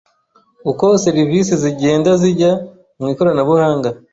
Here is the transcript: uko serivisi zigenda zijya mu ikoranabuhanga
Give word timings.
uko 0.71 0.85
serivisi 1.05 1.53
zigenda 1.63 2.11
zijya 2.21 2.51
mu 2.99 3.05
ikoranabuhanga 3.13 3.89